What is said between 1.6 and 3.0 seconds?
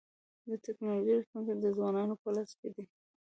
د ځوانانو په لاس کي دی.